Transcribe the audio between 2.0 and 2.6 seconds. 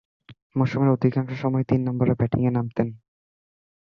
ব্যাটিংয়ে